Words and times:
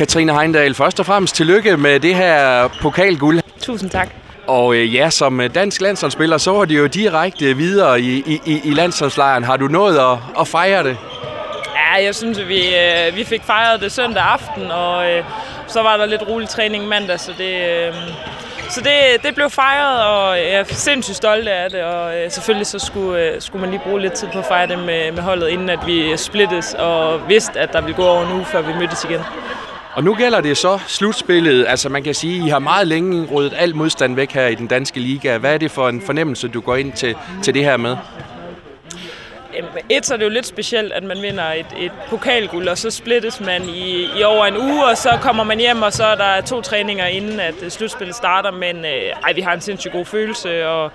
Katrine 0.00 0.38
Heindal, 0.38 0.74
først 0.74 1.00
og 1.00 1.06
fremmest 1.06 1.34
tillykke 1.34 1.76
med 1.76 2.00
det 2.00 2.14
her 2.14 2.68
pokalguld. 2.82 3.40
Tusind 3.62 3.90
tak. 3.90 4.08
Og 4.46 4.74
øh, 4.74 4.94
ja, 4.94 5.10
som 5.10 5.40
øh, 5.40 5.54
dansk 5.54 5.80
landsholdsspiller, 5.80 6.38
så 6.38 6.52
var 6.52 6.64
det 6.64 6.78
jo 6.78 6.86
direkte 6.86 7.56
videre 7.56 8.00
i, 8.00 8.40
i, 8.46 8.60
i 8.64 8.70
landsholdslejren. 8.70 9.44
Har 9.44 9.56
du 9.56 9.66
nået 9.66 9.98
at, 9.98 10.18
at 10.40 10.48
fejre 10.48 10.84
det? 10.84 10.96
Ja, 11.74 12.04
jeg 12.04 12.14
synes, 12.14 12.38
at 12.38 12.48
vi, 12.48 12.60
øh, 12.60 13.16
vi 13.16 13.24
fik 13.24 13.42
fejret 13.42 13.80
det 13.80 13.92
søndag 13.92 14.22
aften, 14.22 14.70
og 14.70 15.10
øh, 15.10 15.24
så 15.66 15.82
var 15.82 15.96
der 15.96 16.06
lidt 16.06 16.22
rolig 16.28 16.48
træning 16.48 16.88
mandag, 16.88 17.20
så 17.20 17.32
det, 17.38 17.54
øh, 17.54 17.94
så 18.70 18.80
det, 18.80 19.22
det 19.22 19.34
blev 19.34 19.50
fejret, 19.50 20.04
og 20.04 20.38
jeg 20.38 20.52
er 20.52 20.64
sindssygt 20.64 21.16
stolt 21.16 21.48
af 21.48 21.70
det, 21.70 21.82
og 21.82 22.18
øh, 22.18 22.30
selvfølgelig 22.30 22.66
så 22.66 22.78
skulle, 22.78 23.22
øh, 23.22 23.40
skulle 23.40 23.60
man 23.60 23.70
lige 23.70 23.82
bruge 23.84 24.00
lidt 24.00 24.12
tid 24.12 24.28
på 24.32 24.38
at 24.38 24.46
fejre 24.46 24.66
det 24.66 24.78
med, 24.78 25.12
med 25.12 25.22
holdet, 25.22 25.48
inden 25.48 25.70
at 25.70 25.78
vi 25.86 26.16
splittes, 26.16 26.74
og 26.74 27.28
vidste, 27.28 27.60
at 27.60 27.72
der 27.72 27.80
ville 27.80 27.96
gå 27.96 28.06
over 28.06 28.26
en 28.26 28.32
uge, 28.32 28.44
før 28.44 28.60
vi 28.62 28.72
mødtes 28.78 29.04
igen. 29.04 29.20
Og 29.94 30.04
nu 30.04 30.14
gælder 30.14 30.40
det 30.40 30.56
så 30.56 30.78
slutspillet. 30.86 31.66
Altså 31.68 31.88
man 31.88 32.02
kan 32.02 32.14
sige, 32.14 32.40
at 32.40 32.46
I 32.46 32.48
har 32.48 32.58
meget 32.58 32.86
længe 32.86 33.26
ryddet 33.32 33.54
alt 33.56 33.76
modstand 33.76 34.14
væk 34.14 34.32
her 34.32 34.46
i 34.46 34.54
den 34.54 34.66
danske 34.66 35.00
liga. 35.00 35.38
Hvad 35.38 35.54
er 35.54 35.58
det 35.58 35.70
for 35.70 35.88
en 35.88 36.02
fornemmelse, 36.02 36.48
du 36.48 36.60
går 36.60 36.76
ind 36.76 36.92
til, 36.92 37.14
til 37.42 37.54
det 37.54 37.64
her 37.64 37.76
med? 37.76 37.96
Et, 39.88 40.06
så 40.06 40.14
er 40.14 40.18
det 40.18 40.24
jo 40.24 40.30
lidt 40.30 40.46
specielt, 40.46 40.92
at 40.92 41.02
man 41.02 41.22
vinder 41.22 41.52
et, 41.52 41.66
et 41.78 41.92
pokalguld, 42.08 42.68
og 42.68 42.78
så 42.78 42.90
splittes 42.90 43.40
man 43.40 43.68
i, 43.68 44.08
i 44.18 44.22
over 44.22 44.46
en 44.46 44.56
uge, 44.56 44.84
og 44.84 44.96
så 44.96 45.18
kommer 45.22 45.44
man 45.44 45.58
hjem, 45.58 45.82
og 45.82 45.92
så 45.92 46.04
er 46.04 46.14
der 46.14 46.40
to 46.40 46.60
træninger 46.60 47.06
inden, 47.06 47.40
at 47.40 47.54
øh, 47.62 47.70
slutspillet 47.70 48.16
starter. 48.16 48.50
Men 48.50 48.76
øh, 48.76 49.12
ej, 49.24 49.32
vi 49.32 49.40
har 49.40 49.52
en 49.52 49.60
sindssygt 49.60 49.92
god 49.92 50.04
følelse, 50.04 50.68
og 50.68 50.92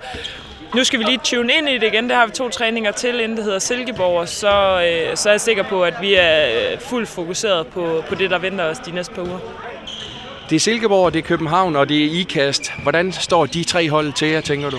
nu 0.74 0.84
skal 0.84 0.98
vi 0.98 1.04
lige 1.04 1.20
tune 1.24 1.52
ind 1.58 1.68
i 1.68 1.78
det 1.78 1.82
igen. 1.82 2.08
Det 2.08 2.16
har 2.16 2.26
vi 2.26 2.32
to 2.32 2.48
træninger 2.48 2.92
til, 2.92 3.20
inden 3.20 3.36
det 3.36 3.44
hedder 3.44 3.58
Silkeborg, 3.58 4.20
og 4.20 4.28
så, 4.28 4.48
øh, 4.48 5.16
så 5.16 5.28
er 5.28 5.32
jeg 5.32 5.40
sikker 5.40 5.62
på, 5.62 5.84
at 5.84 5.94
vi 6.00 6.14
er 6.14 6.46
øh, 6.46 6.78
fuldt 6.80 7.08
fokuseret 7.08 7.66
på, 7.66 8.04
på 8.08 8.14
det, 8.14 8.30
der 8.30 8.38
venter 8.38 8.64
os 8.64 8.78
de 8.78 8.90
næste 8.90 9.14
par 9.14 9.22
uger. 9.22 9.38
Det 10.50 10.56
er 10.56 10.60
Silkeborg, 10.60 11.12
det 11.12 11.18
er 11.18 11.22
København, 11.22 11.76
og 11.76 11.88
det 11.88 12.04
er 12.04 12.20
IKAST. 12.20 12.72
Hvordan 12.82 13.12
står 13.12 13.46
de 13.46 13.64
tre 13.64 13.90
hold 13.90 14.12
til 14.12 14.28
jer, 14.28 14.40
tænker 14.40 14.70
du? 14.70 14.78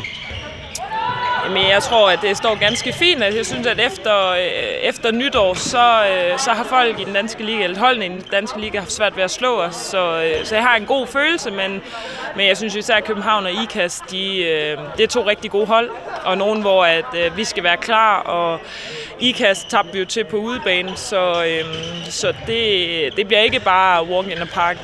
Men 1.49 1.69
jeg 1.69 1.83
tror, 1.83 2.09
at 2.09 2.19
det 2.21 2.37
står 2.37 2.55
ganske 2.59 2.93
fint. 2.93 3.23
Altså, 3.23 3.37
jeg 3.37 3.45
synes, 3.45 3.67
at 3.67 3.79
efter, 3.79 4.29
øh, 4.29 4.39
efter 4.81 5.11
nytår, 5.11 5.53
så, 5.53 6.05
øh, 6.05 6.39
så 6.39 6.51
har 6.51 6.63
folk 6.63 6.99
i 6.99 7.03
den 7.03 7.13
danske 7.13 7.43
liga, 7.43 7.63
eller 7.63 7.79
holdene 7.79 8.05
i 8.05 8.09
den 8.09 8.23
danske 8.31 8.61
liga, 8.61 8.79
haft 8.79 8.91
svært 8.91 9.17
ved 9.17 9.23
at 9.23 9.31
slå 9.31 9.61
os. 9.61 9.75
Så, 9.75 10.23
øh, 10.23 10.45
så 10.45 10.55
jeg 10.55 10.63
har 10.63 10.75
en 10.75 10.85
god 10.85 11.07
følelse, 11.07 11.51
men, 11.51 11.81
men 12.35 12.47
jeg 12.47 12.57
synes 12.57 12.75
især, 12.75 12.95
at 12.95 13.03
København 13.03 13.45
og 13.45 13.51
IKAS, 13.51 14.03
de, 14.11 14.37
øh, 14.37 14.77
det 14.97 15.03
er 15.03 15.07
to 15.07 15.27
rigtig 15.27 15.51
gode 15.51 15.65
hold. 15.65 15.89
Og 16.25 16.37
nogen, 16.37 16.61
hvor 16.61 16.85
at, 16.85 17.05
øh, 17.17 17.37
vi 17.37 17.43
skal 17.43 17.63
være 17.63 17.77
klar, 17.77 18.19
og 18.19 18.59
IKAS 19.19 19.65
tabte 19.69 19.93
vi 19.93 19.99
jo 19.99 20.05
til 20.05 20.23
på 20.23 20.37
udebane, 20.37 20.91
så, 20.95 21.45
øh, 21.47 21.65
så 22.09 22.33
det, 22.47 23.17
det 23.17 23.27
bliver 23.27 23.41
ikke 23.41 23.59
bare 23.59 24.05
walk 24.05 24.27
in 24.27 24.35
the 24.35 24.49
park 24.53 24.77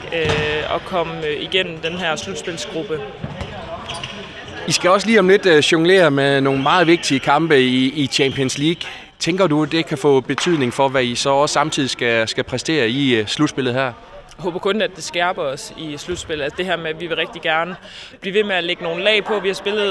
at 0.75 0.81
komme 0.85 1.13
igennem 1.39 1.77
den 1.77 1.97
her 1.97 2.15
slutspilsgruppe. 2.15 2.99
I 4.67 4.71
skal 4.71 4.89
også 4.89 5.07
lige 5.07 5.19
om 5.19 5.29
lidt 5.29 5.45
øh, 5.45 5.57
jonglere 5.57 6.11
med 6.11 6.41
nogle 6.41 6.61
meget 6.61 6.87
vigtige 6.87 7.19
kampe 7.19 7.61
i, 7.61 8.03
i 8.03 8.07
Champions 8.07 8.57
League. 8.57 8.81
Tænker 9.19 9.47
du, 9.47 9.63
det 9.63 9.85
kan 9.85 9.97
få 9.97 10.21
betydning 10.21 10.73
for, 10.73 10.87
hvad 10.89 11.03
I 11.03 11.15
så 11.15 11.29
også 11.29 11.53
samtidig 11.53 11.89
skal, 11.89 12.27
skal 12.27 12.43
præstere 12.43 12.89
i 12.89 13.15
øh, 13.15 13.27
slutspillet 13.27 13.73
her? 13.73 13.93
Håber 14.37 14.59
kun, 14.59 14.81
at 14.81 14.95
det 14.95 15.03
skærper 15.03 15.41
os 15.41 15.73
i 15.77 15.97
slutspillet. 15.97 16.43
Altså 16.43 16.57
det 16.57 16.65
her 16.65 16.75
med, 16.75 16.89
at 16.89 16.99
vi 16.99 17.07
vil 17.07 17.15
rigtig 17.15 17.41
gerne 17.41 17.75
blive 18.21 18.33
ved 18.33 18.43
med 18.43 18.55
at 18.55 18.63
lægge 18.63 18.83
nogle 18.83 19.03
lag 19.03 19.23
på. 19.23 19.39
Vi 19.39 19.47
har 19.47 19.55
spillet 19.55 19.87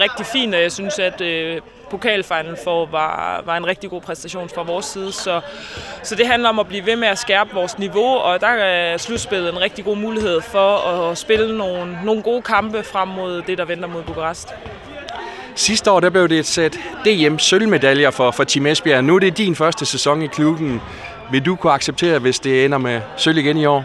rigtig 0.00 0.26
fint, 0.26 0.54
og 0.54 0.62
jeg 0.62 0.72
synes, 0.72 0.98
at 0.98 1.20
øh, 1.20 1.60
pokalfinalen 1.90 2.56
for 2.64 2.86
var, 2.86 3.42
var 3.46 3.56
en 3.56 3.66
rigtig 3.66 3.90
god 3.90 4.00
præstation 4.00 4.48
fra 4.48 4.62
vores 4.62 4.86
side. 4.86 5.12
Så, 5.12 5.40
så 6.02 6.14
det 6.14 6.26
handler 6.26 6.48
om 6.48 6.58
at 6.58 6.66
blive 6.66 6.86
ved 6.86 6.96
med 6.96 7.08
at 7.08 7.18
skærpe 7.18 7.54
vores 7.54 7.78
niveau, 7.78 8.16
og 8.16 8.40
der 8.40 8.46
er 8.46 8.96
slutspillet 8.96 9.52
en 9.52 9.60
rigtig 9.60 9.84
god 9.84 9.96
mulighed 9.96 10.40
for 10.40 10.76
at 11.10 11.18
spille 11.18 11.58
nogle, 11.58 11.98
nogle 12.04 12.22
gode 12.22 12.42
kampe 12.42 12.82
frem 12.82 13.08
mod 13.08 13.42
det, 13.42 13.58
der 13.58 13.64
venter 13.64 13.88
mod 13.88 14.02
Bukarest. 14.02 14.48
Sidste 15.54 15.90
år 15.90 16.00
der 16.00 16.10
blev 16.10 16.28
det 16.28 16.38
et 16.38 16.46
sæt 16.46 16.78
DM 17.04 17.38
sølvmedaljer 17.38 18.10
for, 18.10 18.30
for 18.30 18.44
Team 18.44 18.66
Esbjerg. 18.66 19.04
Nu 19.04 19.14
er 19.14 19.18
det 19.18 19.38
din 19.38 19.54
første 19.54 19.86
sæson 19.86 20.22
i 20.22 20.26
klubben. 20.26 20.80
Vil 21.30 21.46
du 21.46 21.56
kunne 21.56 21.72
acceptere, 21.72 22.18
hvis 22.18 22.38
det 22.38 22.64
ender 22.64 22.78
med 22.78 23.00
sølv 23.16 23.38
igen 23.38 23.56
i 23.56 23.66
år? 23.66 23.84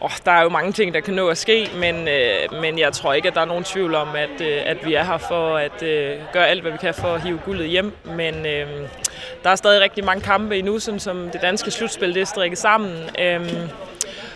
Oh, 0.00 0.10
der 0.24 0.32
er 0.32 0.42
jo 0.42 0.48
mange 0.48 0.72
ting, 0.72 0.94
der 0.94 1.00
kan 1.00 1.14
nå 1.14 1.28
at 1.28 1.38
ske, 1.38 1.70
men, 1.76 2.08
øh, 2.08 2.60
men 2.62 2.78
jeg 2.78 2.92
tror 2.92 3.12
ikke, 3.12 3.28
at 3.28 3.34
der 3.34 3.40
er 3.40 3.44
nogen 3.44 3.64
tvivl 3.64 3.94
om, 3.94 4.08
at, 4.16 4.40
øh, 4.40 4.62
at 4.66 4.86
vi 4.86 4.94
er 4.94 5.04
her 5.04 5.18
for 5.18 5.56
at 5.56 5.82
øh, 5.82 6.16
gøre 6.32 6.48
alt, 6.48 6.62
hvad 6.62 6.72
vi 6.72 6.78
kan 6.78 6.94
for 6.94 7.08
at 7.08 7.22
hive 7.22 7.40
guldet 7.44 7.68
hjem. 7.68 7.92
Men 8.04 8.46
øh, 8.46 8.66
der 9.44 9.50
er 9.50 9.56
stadig 9.56 9.80
rigtig 9.80 10.04
mange 10.04 10.20
kampe 10.20 10.58
endnu, 10.58 10.78
sådan 10.78 11.00
som 11.00 11.30
det 11.30 11.42
danske 11.42 11.70
slutspil 11.70 12.14
det 12.14 12.20
er 12.22 12.26
strikket 12.26 12.58
sammen. 12.58 12.92
Øh, 13.18 13.50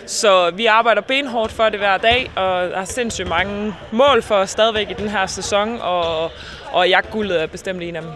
så 0.06 0.50
vi 0.50 0.66
arbejder 0.66 1.00
benhårdt 1.03 1.53
for 1.53 1.69
det 1.69 1.78
hver 1.78 1.97
dag, 1.97 2.31
og 2.37 2.71
har 2.77 2.84
sindssygt 2.84 3.28
mange 3.28 3.75
mål 3.93 4.22
for 4.22 4.45
stadigvæk 4.45 4.91
i 4.91 4.95
den 4.99 5.09
her 5.09 5.27
sæson, 5.27 5.78
og, 5.81 6.31
og 6.72 6.89
jagtguldet 6.89 7.43
er 7.43 7.47
bestemt 7.47 7.83
en 7.83 7.97
af 7.97 8.03
dem. 8.03 8.10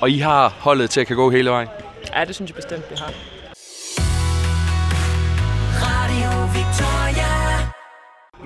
Og 0.00 0.10
I 0.10 0.18
har 0.18 0.48
holdet 0.58 0.90
til 0.90 1.00
at 1.00 1.06
kan 1.06 1.16
gå 1.16 1.30
hele 1.30 1.50
vejen? 1.50 1.68
Ja, 2.16 2.24
det 2.24 2.34
synes 2.34 2.48
jeg 2.48 2.56
bestemt, 2.56 2.90
vi 2.90 2.96
har. 2.98 3.12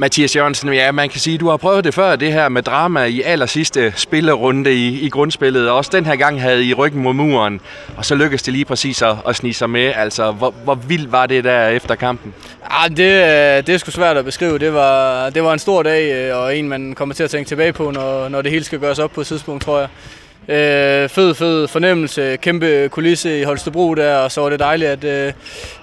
Mathias 0.01 0.37
Jørgensen, 0.37 0.73
ja, 0.73 0.93
man 0.93 1.09
kan 1.09 1.21
sige, 1.21 1.35
at 1.35 1.41
du 1.41 1.49
har 1.49 1.57
prøvet 1.57 1.85
det 1.85 1.95
før, 1.95 2.17
det 2.17 2.33
her 2.33 2.49
med 2.49 2.63
drama 2.63 3.05
i 3.05 3.23
aller 3.23 3.47
sidste 3.47 3.93
spillerunde 3.97 4.75
i, 4.75 5.01
i 5.01 5.09
grundspillet. 5.09 5.71
Også 5.71 5.91
den 5.95 6.07
her 6.07 6.17
gang 6.17 6.41
havde 6.41 6.65
I 6.65 6.75
ryggen 6.75 7.03
mod 7.03 7.13
muren, 7.13 7.61
og 7.97 8.05
så 8.05 8.15
lykkedes 8.15 8.43
det 8.43 8.53
lige 8.53 8.65
præcis 8.65 9.03
at, 9.03 9.17
at 9.29 9.37
snige 9.37 9.55
sig 9.55 9.71
med. 9.71 9.93
Altså, 9.97 10.33
hvor, 10.33 10.51
hvor 10.65 10.75
vildt 10.75 11.13
var 11.13 11.27
det 11.27 11.45
der 11.45 11.69
efter 11.69 11.95
kampen? 11.95 12.35
Ja, 12.71 12.89
det, 12.89 12.99
øh, 12.99 13.67
det 13.67 13.75
er 13.75 13.79
sgu 13.79 13.91
svært 13.91 14.17
at 14.17 14.25
beskrive. 14.25 14.59
Det 14.59 14.75
var, 14.75 15.31
det 15.31 15.43
var 15.43 15.53
en 15.53 15.59
stor 15.59 15.83
dag, 15.83 16.13
øh, 16.13 16.39
og 16.39 16.57
en, 16.57 16.69
man 16.69 16.95
kommer 16.95 17.15
til 17.15 17.23
at 17.23 17.31
tænke 17.31 17.49
tilbage 17.49 17.73
på, 17.73 17.91
når, 17.91 18.29
når 18.29 18.43
det 18.43 18.53
hele 18.53 18.65
skal 18.65 18.79
gøres 18.79 18.99
op 18.99 19.13
på 19.13 19.21
et 19.21 19.27
tidspunkt, 19.27 19.65
tror 19.65 19.79
jeg. 19.79 19.89
Øh, 20.49 21.09
fed, 21.09 21.35
fed 21.35 21.69
fornemmelse, 21.69 22.37
kæmpe 22.37 22.89
kulisse 22.89 23.41
i 23.41 23.43
Holstebro 23.43 23.95
der, 23.95 24.17
og 24.17 24.33
så 24.33 24.41
var 24.41 24.51
det 24.51 24.59
dejligt, 24.59 24.91
at, 24.91 25.05
øh, 25.05 25.33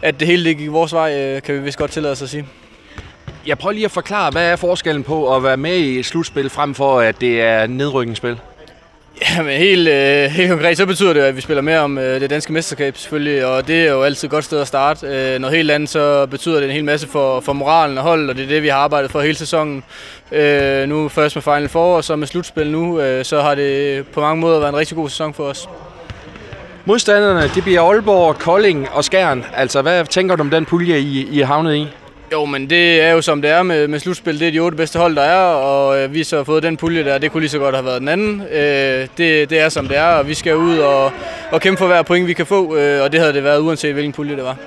at 0.02 0.20
det 0.20 0.28
hele 0.28 0.53
gik 0.53 0.72
vores 0.72 0.94
vej, 0.94 1.20
øh, 1.20 1.42
kan 1.42 1.56
vi 1.56 1.59
vist 1.59 1.78
godt 1.78 1.92
tillade 1.92 2.12
os 2.12 2.22
at 2.22 2.30
sige. 2.30 2.46
Jeg 3.48 3.58
prøver 3.58 3.74
lige 3.74 3.86
at 3.86 3.92
forklare, 3.92 4.31
hvad 4.31 4.52
er 4.52 4.56
forskellen 4.56 5.04
på 5.04 5.36
at 5.36 5.44
være 5.44 5.58
med 5.58 5.75
i 5.75 6.00
et 6.00 6.06
slutspil, 6.06 6.50
frem 6.50 6.75
for 6.75 7.00
at 7.00 7.22
det 7.22 7.42
er 7.42 7.68
nedrykningsspil? 7.68 8.40
Ja, 9.22 9.42
men 9.42 9.58
helt, 9.58 9.88
øh, 9.88 10.24
helt 10.31 10.50
konkret, 10.50 10.78
så 10.78 10.86
betyder 10.86 11.14
det, 11.14 11.22
at 11.22 11.36
vi 11.36 11.42
spiller 11.42 11.62
mere 11.62 11.80
om 11.80 11.98
øh, 11.98 12.22
det 12.22 12.30
danske 12.30 12.53
mesterskab 12.53 12.98
selvfølgelig, 12.98 13.46
og 13.46 13.68
det 13.68 13.88
er 13.88 13.92
jo 13.92 14.03
altid 14.03 14.28
et 14.28 14.31
godt 14.31 14.46
sted 14.46 14.59
at 14.62 14.68
starte. 14.68 15.08
Øh, 15.08 15.40
noget 15.40 15.56
helt 15.56 15.72
andet, 15.72 15.90
så 15.90 16.26
betyder 16.26 16.56
det 16.59 16.66
en 16.66 16.72
hel 16.72 16.84
masse 16.86 17.08
for, 17.08 17.40
for 17.40 17.54
moralen 17.54 17.98
og 17.98 18.04
holdet, 18.04 18.30
og 18.30 18.36
det 18.36 18.44
er 18.44 18.48
det, 18.48 18.64
vi 18.64 18.68
har 18.68 18.78
arbejdet 18.78 19.12
for 19.12 19.22
hele 19.22 19.36
sæsonen. 19.36 19.84
Øh, 20.31 20.90
nu 20.90 21.09
først 21.09 21.36
med 21.36 21.44
Final 21.44 21.70
Four, 21.70 21.98
og 21.98 22.04
så 22.04 22.16
med 22.16 22.28
slutspil 22.28 22.72
nu, 22.72 23.00
øh, 23.00 23.25
så 23.25 23.42
har 23.42 23.56
det 23.56 24.06
på 24.08 24.22
mange 24.22 24.42
måder 24.42 24.59
været 24.59 24.70
en 24.70 24.78
rigtig 24.78 24.98
god 24.98 25.09
sæson 25.09 25.34
for 25.34 25.44
os. 25.44 25.70
Modstanderne, 26.86 27.52
det 27.56 27.64
bliver 27.64 27.81
Aalborg, 27.81 28.36
Kolding 28.40 28.88
og 28.92 29.04
Skjern. 29.04 29.46
Altså, 29.56 29.81
hvad 29.81 30.06
tænker 30.06 30.36
du 30.36 30.42
om 30.42 30.50
den 30.50 30.66
pulje, 30.66 31.00
I, 31.00 31.28
I 31.31 31.42
er 31.42 31.46
havnet 31.46 31.75
i? 31.75 31.88
Jo, 32.31 32.46
men 32.46 32.69
det 32.69 33.02
er 33.02 33.12
jo 33.12 33.22
som 33.22 33.41
det 33.41 33.52
er 33.52 33.63
med, 33.63 33.88
med 33.88 34.00
slutspil. 34.00 34.40
Det 34.40 34.47
er 34.47 34.52
de 34.52 34.59
otte 34.59 34.78
bedste 34.78 35.00
hold, 35.00 35.16
der 35.16 35.22
er, 35.22 35.53
og 35.53 36.00
øh, 36.00 36.13
vi 36.13 36.24
så 36.24 36.38
har 36.38 36.44
fået 36.44 36.63
den 36.63 36.78
pulje 36.78 37.03
der. 37.03 37.18
Det 37.18 37.31
kunne 37.31 37.41
lige 37.41 37.50
så 37.50 37.59
godt 37.59 37.75
have 37.75 37.86
været 37.86 38.00
den 38.02 38.08
anden. 38.08 38.41
Øh, 38.41 39.08
det, 39.18 39.50
det 39.50 39.59
er 39.59 39.69
som 39.69 39.88
det 39.88 39.97
er, 39.97 40.08
og 40.08 40.28
vi 40.28 40.34
skal 40.34 40.56
ud 40.56 40.78
og, 40.78 41.12
og 41.52 41.62
kæmpe 41.62 41.78
for 41.78 41.88
hver 41.88 42.02
point, 42.02 42.28
vi 42.28 42.34
kan 42.34 42.46
få, 42.46 42.75
øh, 42.75 43.03
og 43.03 43.12
det 43.12 43.19
havde 43.19 43.34
det 43.34 43.44
været 43.44 43.59
uanset 43.59 43.94
hvilken 43.94 44.13
pulje 44.13 44.36
det 44.36 44.44
var. 44.44 44.58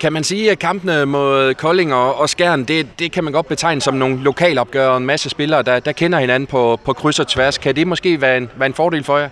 Kan 0.00 0.12
man 0.12 0.24
sige, 0.24 0.50
at 0.50 0.58
kampene 0.58 1.06
mod 1.06 1.54
Kolding 1.54 1.94
og, 1.94 2.18
og 2.20 2.28
Skjern, 2.28 2.64
det, 2.64 2.86
det 2.98 3.12
kan 3.12 3.24
man 3.24 3.32
godt 3.32 3.48
betegne 3.48 3.80
som 3.80 3.94
nogle 3.94 4.22
lokalopgør 4.22 4.88
og 4.88 4.96
en 4.96 5.06
masse 5.06 5.30
spillere, 5.30 5.62
der, 5.62 5.80
der 5.80 5.92
kender 5.92 6.18
hinanden 6.18 6.46
på, 6.46 6.80
på 6.84 6.92
kryds 6.92 7.20
og 7.20 7.28
tværs. 7.28 7.58
Kan 7.58 7.76
det 7.76 7.86
måske 7.86 8.20
være 8.20 8.36
en, 8.36 8.50
være 8.56 8.66
en 8.66 8.74
fordel 8.74 9.04
for 9.04 9.18
jer? 9.18 9.28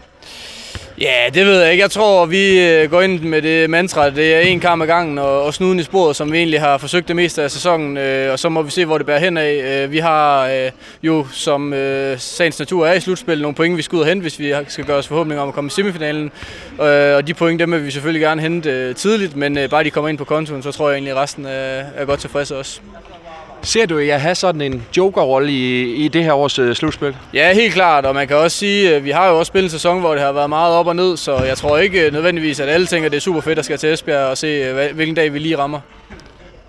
Ja, 1.00 1.14
det 1.34 1.46
ved 1.46 1.60
jeg 1.62 1.70
ikke. 1.72 1.82
Jeg 1.82 1.90
tror, 1.90 2.26
vi 2.26 2.60
øh, 2.60 2.90
går 2.90 3.02
ind 3.02 3.20
med 3.20 3.42
det 3.42 3.70
mantra, 3.70 4.10
det 4.10 4.34
er 4.34 4.40
en 4.40 4.60
kamp 4.60 4.82
ad 4.82 4.86
gangen 4.86 5.18
og, 5.18 5.42
og 5.42 5.54
snuden 5.54 5.78
i 5.78 5.82
sporet, 5.82 6.16
som 6.16 6.32
vi 6.32 6.38
egentlig 6.38 6.60
har 6.60 6.78
forsøgt 6.78 7.08
det 7.08 7.16
meste 7.16 7.42
af 7.42 7.50
sæsonen, 7.50 7.96
øh, 7.96 8.32
og 8.32 8.38
så 8.38 8.48
må 8.48 8.62
vi 8.62 8.70
se, 8.70 8.84
hvor 8.84 8.98
det 8.98 9.06
bærer 9.06 9.18
hen 9.18 9.36
af. 9.36 9.82
Øh, 9.84 9.92
vi 9.92 9.98
har 9.98 10.46
øh, 10.46 10.70
jo, 11.02 11.26
som 11.32 11.72
øh, 11.72 12.18
sagens 12.18 12.58
natur 12.58 12.86
er 12.86 12.92
i 12.92 13.00
slutspil, 13.00 13.42
nogle 13.42 13.54
point, 13.54 13.76
vi 13.76 13.82
skal 13.82 13.96
ud 13.96 14.00
og 14.00 14.06
hente, 14.06 14.22
hvis 14.22 14.38
vi 14.38 14.54
skal 14.68 14.84
gøre 14.84 14.96
os 14.96 15.08
forhåbninger 15.08 15.42
om 15.42 15.48
at 15.48 15.54
komme 15.54 15.68
i 15.68 15.70
semifinalen. 15.70 16.30
Øh, 16.80 17.16
og 17.16 17.26
de 17.26 17.34
point, 17.34 17.60
dem 17.60 17.72
vil 17.72 17.84
vi 17.84 17.90
selvfølgelig 17.90 18.20
gerne 18.22 18.40
hente 18.40 18.70
øh, 18.70 18.94
tidligt, 18.94 19.36
men 19.36 19.58
øh, 19.58 19.70
bare 19.70 19.84
de 19.84 19.90
kommer 19.90 20.08
ind 20.08 20.18
på 20.18 20.24
kontoen, 20.24 20.62
så 20.62 20.72
tror 20.72 20.88
jeg 20.88 20.96
egentlig, 20.96 21.12
at 21.12 21.18
resten 21.18 21.46
er, 21.46 21.84
er 21.96 22.04
godt 22.04 22.20
tilfredse 22.20 22.56
også. 22.56 22.80
Ser 23.64 23.86
du 23.86 23.98
jer 23.98 24.18
have 24.18 24.34
sådan 24.34 24.60
en 24.60 24.86
jokerrolle 24.96 25.52
i, 25.52 25.94
i 25.94 26.08
det 26.08 26.24
her 26.24 26.32
års 26.32 26.58
uh, 26.58 26.72
slutspil? 26.72 27.16
Ja, 27.34 27.54
helt 27.54 27.74
klart, 27.74 28.06
og 28.06 28.14
man 28.14 28.28
kan 28.28 28.36
også 28.36 28.56
sige, 28.56 28.94
at 28.94 29.04
vi 29.04 29.10
har 29.10 29.28
jo 29.28 29.38
også 29.38 29.50
spillet 29.50 29.66
en 29.68 29.70
sæson, 29.70 30.00
hvor 30.00 30.12
det 30.12 30.20
har 30.20 30.32
været 30.32 30.48
meget 30.48 30.74
op 30.74 30.86
og 30.86 30.96
ned, 30.96 31.16
så 31.16 31.36
jeg 31.36 31.56
tror 31.56 31.78
ikke 31.78 32.10
nødvendigvis, 32.12 32.60
at 32.60 32.68
alle 32.68 32.86
tænker, 32.86 33.06
at 33.06 33.12
det 33.12 33.16
er 33.16 33.20
super 33.20 33.40
fedt 33.40 33.58
at 33.58 33.64
skal 33.64 33.78
til 33.78 33.92
Esbjerg 33.92 34.26
og 34.26 34.38
se, 34.38 34.46
øh, 34.46 34.94
hvilken 34.94 35.14
dag 35.14 35.32
vi 35.32 35.38
lige 35.38 35.58
rammer. 35.58 35.80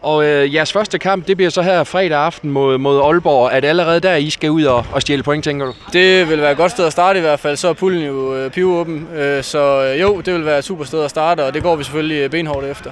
Og 0.02 0.26
øh, 0.26 0.56
jeres 0.56 0.74
første 0.74 1.00
kamp, 1.00 1.28
det 1.28 1.38
bliver 1.38 1.50
så 1.50 1.62
her 1.62 1.84
fredag 1.84 2.18
aften 2.18 2.52
mod, 2.52 2.78
mod 2.78 3.02
Aalborg. 3.02 3.50
Er 3.54 3.60
det 3.60 3.68
allerede 3.68 4.00
der, 4.00 4.16
I 4.16 4.30
skal 4.30 4.50
ud 4.50 4.64
og, 4.64 4.86
og 4.92 5.02
stjæle 5.02 5.24
point, 5.24 5.44
tænker 5.44 5.66
du? 5.66 5.74
Det 5.94 6.30
vil 6.30 6.42
være 6.42 6.52
et 6.52 6.58
godt 6.58 6.72
sted 6.72 6.86
at 6.86 6.92
starte 6.92 7.20
i 7.20 7.22
hvert 7.22 7.40
fald. 7.40 7.58
Så 7.58 7.70
er 7.70 7.74
puljen 7.74 8.06
jo 8.06 8.36
øh, 8.36 8.52
pivåben. 8.52 9.08
Øh, 9.16 9.44
så 9.44 9.84
øh, 9.94 10.02
jo, 10.02 10.22
det 10.22 10.34
vil 10.34 10.46
være 10.46 10.60
et 10.60 10.66
super 10.66 10.86
sted 10.86 11.04
at 11.04 11.10
starte, 11.10 11.46
og 11.46 11.54
det 11.54 11.64
går 11.64 11.76
vi 11.76 11.84
selvfølgelig 11.84 12.32
benhårdt 12.32 12.66
efter. 12.68 12.92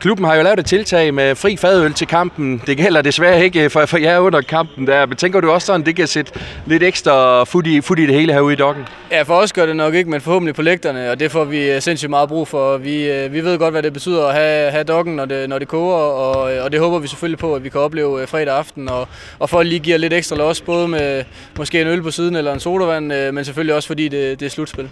Klubben 0.00 0.26
har 0.26 0.34
jo 0.34 0.42
lavet 0.42 0.58
et 0.58 0.66
tiltag 0.66 1.14
med 1.14 1.34
fri 1.34 1.56
fadøl 1.56 1.92
til 1.94 2.06
kampen. 2.06 2.62
Det 2.66 2.76
gælder 2.76 3.02
desværre 3.02 3.44
ikke 3.44 3.70
for, 3.70 3.86
for 3.86 3.98
jer 3.98 4.18
under 4.18 4.40
kampen 4.40 4.86
der. 4.86 5.06
Men 5.06 5.16
tænker 5.16 5.40
du 5.40 5.50
også 5.50 5.66
sådan, 5.66 5.86
det 5.86 5.96
kan 5.96 6.06
sætte 6.06 6.32
lidt 6.66 6.82
ekstra 6.82 7.44
fod 7.44 7.66
i, 7.66 7.80
fod 7.80 7.98
i 7.98 8.06
det 8.06 8.14
hele 8.14 8.32
herude 8.32 8.52
i 8.52 8.56
dokken? 8.56 8.84
Ja, 9.10 9.22
for 9.22 9.34
os 9.34 9.52
gør 9.52 9.66
det 9.66 9.76
nok 9.76 9.94
ikke, 9.94 10.10
men 10.10 10.20
forhåbentlig 10.20 10.54
på 10.54 10.62
lægterne, 10.62 11.10
og 11.10 11.20
det 11.20 11.30
får 11.30 11.44
vi 11.44 11.70
øh, 11.70 11.82
sindssygt 11.82 12.10
meget 12.10 12.28
brug 12.28 12.48
for. 12.48 12.76
Vi, 12.76 13.10
øh, 13.10 13.32
vi 13.32 13.44
ved 13.44 13.58
godt, 13.58 13.74
hvad 13.74 13.82
det 13.82 13.92
betyder 13.92 14.26
at 14.26 14.34
have, 14.34 14.70
have 14.70 14.84
dokken, 14.84 15.16
når 15.16 15.24
det, 15.24 15.48
når 15.48 15.58
det 15.58 15.68
koger, 15.68 15.96
og, 15.96 16.56
øh, 16.56 16.64
og 16.64 16.72
det 16.72 16.80
håber 16.80 16.98
vi 16.98 17.08
selvfølgelig 17.08 17.38
på, 17.38 17.54
at 17.54 17.64
vi 17.64 17.68
kan 17.68 17.80
opleve 17.80 18.26
fredag 18.26 18.56
aften. 18.56 18.88
Og, 18.88 19.08
og 19.38 19.50
folk 19.50 19.68
lige 19.68 19.78
giver 19.80 19.98
lidt 19.98 20.12
ekstra 20.12 20.36
los, 20.36 20.60
både 20.60 20.88
med 20.88 21.24
måske 21.58 21.80
en 21.80 21.86
øl 21.86 22.02
på 22.02 22.10
siden 22.10 22.36
eller 22.36 22.52
en 22.52 22.60
sodavand, 22.60 23.32
men 23.32 23.44
selvfølgelig 23.44 23.74
også 23.74 23.86
fordi 23.86 24.08
det, 24.08 24.40
det 24.40 24.46
er 24.46 24.50
slutspil. 24.50 24.90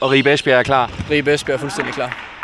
Og 0.00 0.10
Ribe 0.10 0.32
Esbjerg 0.32 0.58
er 0.58 0.62
klar? 0.62 0.90
Ribe 1.10 1.34
Esbjerg 1.34 1.54
er 1.54 1.60
fuldstændig 1.60 1.94
klar. 1.94 2.37